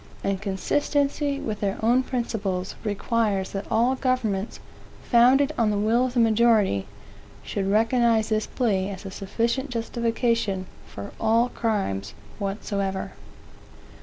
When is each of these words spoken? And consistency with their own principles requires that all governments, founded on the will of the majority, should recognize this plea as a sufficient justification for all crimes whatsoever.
And 0.23 0.41
consistency 0.41 1.39
with 1.39 1.59
their 1.59 1.77
own 1.83 2.01
principles 2.01 2.73
requires 2.83 3.51
that 3.51 3.67
all 3.69 3.93
governments, 3.93 4.59
founded 5.03 5.53
on 5.59 5.69
the 5.69 5.77
will 5.77 6.05
of 6.07 6.15
the 6.15 6.19
majority, 6.19 6.87
should 7.43 7.67
recognize 7.69 8.29
this 8.29 8.47
plea 8.47 8.89
as 8.89 9.05
a 9.05 9.11
sufficient 9.11 9.69
justification 9.69 10.65
for 10.87 11.11
all 11.19 11.49
crimes 11.49 12.15
whatsoever. 12.39 13.11